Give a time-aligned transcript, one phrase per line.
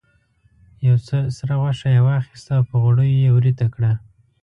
[0.87, 3.91] یو څه سره غوښه یې واخیسته او په غوړیو یې ویریته کړه.